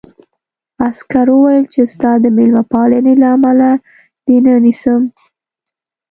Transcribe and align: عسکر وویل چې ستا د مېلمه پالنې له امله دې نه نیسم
عسکر 0.87 1.27
وویل 1.31 1.65
چې 1.73 1.81
ستا 1.93 2.11
د 2.23 2.25
مېلمه 2.37 2.63
پالنې 2.71 3.13
له 3.21 3.27
امله 3.35 3.69
دې 4.25 4.37
نه 4.45 4.53
نیسم 4.65 5.01